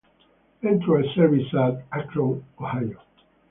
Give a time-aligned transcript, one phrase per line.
[0.63, 2.99] Entered service at: Akron, Ohio.